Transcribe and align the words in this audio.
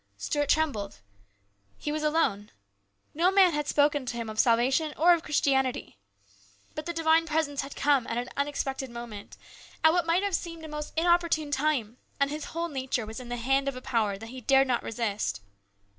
Stuart 0.17 0.49
trembled. 0.49 0.97
He 1.77 1.91
was 1.91 2.01
alone. 2.01 2.49
No 3.13 3.29
man 3.29 3.53
had 3.53 3.67
spoken 3.67 4.07
to 4.07 4.17
him 4.17 4.31
of 4.31 4.39
salvation 4.39 4.95
or 4.97 5.13
of 5.13 5.21
Christianity. 5.21 5.95
But 6.73 6.87
the 6.87 6.91
divine 6.93 7.27
presence 7.27 7.61
had 7.61 7.75
come 7.75 8.07
at 8.07 8.17
an 8.17 8.31
unexpected 8.35 8.89
moment, 8.89 9.37
at 9.83 9.93
what 9.93 10.07
might 10.07 10.23
have 10.23 10.33
seemed 10.33 10.63
at 10.63 10.69
a 10.69 10.71
most 10.71 10.91
inopportune 10.97 11.51
time, 11.51 11.97
and 12.19 12.31
his 12.31 12.45
whole 12.45 12.67
nature 12.67 13.05
was 13.05 13.19
in 13.19 13.29
the 13.29 13.37
hand 13.37 13.67
of 13.67 13.75
a 13.75 13.79
power 13.81 14.17
that 14.17 14.29
he 14.29 14.41
dared 14.41 14.65
not 14.67 14.81
resist. 14.81 15.39